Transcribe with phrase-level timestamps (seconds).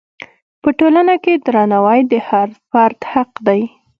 [0.61, 3.61] په ټولنه کې درناوی د هر فرد حق دی.